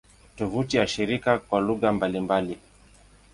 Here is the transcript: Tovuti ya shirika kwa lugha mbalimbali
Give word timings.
Tovuti 0.35 0.77
ya 0.77 0.87
shirika 0.87 1.39
kwa 1.39 1.61
lugha 1.61 1.91
mbalimbali 1.93 2.57